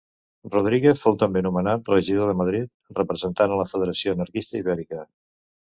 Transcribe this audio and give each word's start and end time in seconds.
Rodríguez 0.53 1.01
fou 1.01 1.17
també 1.23 1.43
nomenat 1.47 1.91
regidor 1.93 2.31
de 2.31 2.37
Madrid, 2.41 2.67
representant 3.01 3.55
a 3.57 3.63
la 3.63 3.69
Federació 3.75 4.15
Anarquista 4.19 4.63
Ibèrica. 4.65 5.07